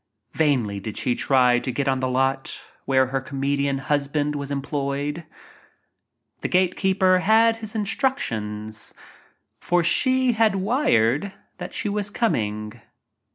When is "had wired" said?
10.31-11.33